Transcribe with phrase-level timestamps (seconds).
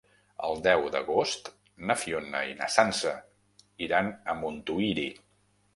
[0.45, 1.51] El deu d'agost
[1.91, 3.13] na Fiona i na Sança
[3.89, 5.11] iran a Montuïri.